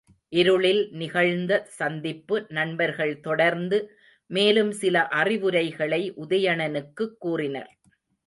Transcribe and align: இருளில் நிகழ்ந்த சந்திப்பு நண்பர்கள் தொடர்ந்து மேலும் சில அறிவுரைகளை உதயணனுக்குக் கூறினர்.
இருளில் 0.29 0.89
நிகழ்ந்த 0.91 1.65
சந்திப்பு 1.69 2.45
நண்பர்கள் 2.49 3.19
தொடர்ந்து 3.19 3.77
மேலும் 4.29 4.71
சில 4.71 5.07
அறிவுரைகளை 5.07 6.13
உதயணனுக்குக் 6.17 7.17
கூறினர். 7.19 7.71